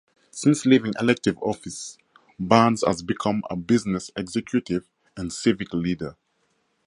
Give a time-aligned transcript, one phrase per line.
[0.31, 1.99] Since leaving elective office,
[2.39, 6.15] Barnes has become a business executive and civic leader.